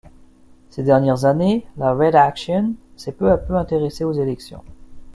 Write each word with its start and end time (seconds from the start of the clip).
Ces 0.71 0.81
dernières 0.81 1.25
années, 1.25 1.63
la 1.77 1.93
Red 1.93 2.15
Action 2.15 2.73
s'est 2.97 3.11
peu 3.11 3.29
à 3.29 3.37
peu 3.37 3.53
intéressée 3.55 4.03
aux 4.03 4.13
élections. 4.13 4.63